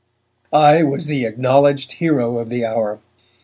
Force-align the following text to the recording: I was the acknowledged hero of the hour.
I 0.51 0.81
was 0.81 1.05
the 1.05 1.25
acknowledged 1.25 1.91
hero 1.91 2.39
of 2.39 2.49
the 2.49 2.65
hour. 2.65 3.01